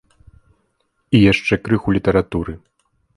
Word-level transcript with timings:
І 1.17 1.21
яшчэ 1.31 1.53
крыху 1.67 1.95
літаратуры. 1.99 2.57